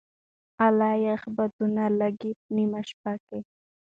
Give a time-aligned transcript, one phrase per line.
[0.67, 3.39] اله یخ بادونه لګې نېمه شپه کي